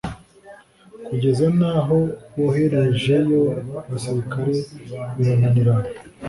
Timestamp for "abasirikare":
3.83-4.55